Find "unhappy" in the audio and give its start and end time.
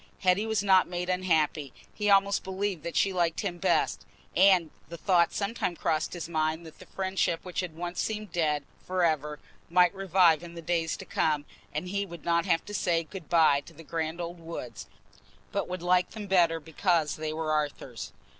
1.11-1.71